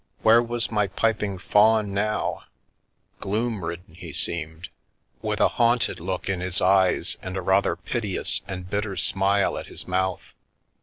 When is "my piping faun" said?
0.71-1.93